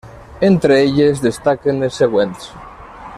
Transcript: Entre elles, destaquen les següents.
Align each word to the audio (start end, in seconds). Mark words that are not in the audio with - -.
Entre 0.47 0.77
elles, 0.85 1.21
destaquen 1.27 1.85
les 1.85 2.01
següents. 2.03 2.51